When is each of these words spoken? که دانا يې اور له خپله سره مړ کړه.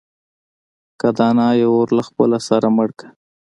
که 0.99 1.07
دانا 1.17 1.49
يې 1.59 1.65
اور 1.73 1.87
له 1.97 2.03
خپله 2.09 2.37
سره 2.47 2.67
مړ 2.75 2.89
کړه. 2.99 3.09